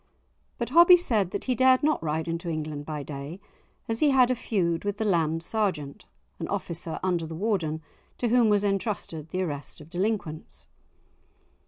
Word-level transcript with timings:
But 0.57 0.69
Hobbie 0.69 0.97
said 0.97 1.29
that 1.29 1.43
he 1.43 1.53
dared 1.53 1.83
not 1.83 2.01
ride 2.01 2.27
into 2.27 2.49
England 2.49 2.87
by 2.87 3.03
day, 3.03 3.39
as 3.87 3.99
he 3.99 4.09
had 4.09 4.31
a 4.31 4.35
feud 4.35 4.83
with 4.83 4.97
the 4.97 5.05
Land 5.05 5.43
Sergeant 5.43 6.05
(an 6.39 6.47
officer 6.47 6.99
under 7.03 7.27
the 7.27 7.35
Warden, 7.35 7.83
to 8.17 8.29
whom 8.29 8.49
was 8.49 8.63
entrusted 8.63 9.29
the 9.29 9.43
arrest 9.43 9.79
of 9.79 9.91
delinquents). 9.91 10.65